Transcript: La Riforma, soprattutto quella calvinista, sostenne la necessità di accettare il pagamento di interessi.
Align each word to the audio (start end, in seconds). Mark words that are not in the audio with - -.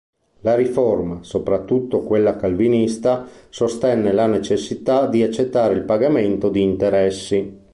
La 0.39 0.55
Riforma, 0.55 1.19
soprattutto 1.21 2.01
quella 2.01 2.35
calvinista, 2.35 3.27
sostenne 3.49 4.11
la 4.11 4.25
necessità 4.25 5.05
di 5.05 5.21
accettare 5.21 5.75
il 5.75 5.83
pagamento 5.83 6.49
di 6.49 6.63
interessi. 6.63 7.59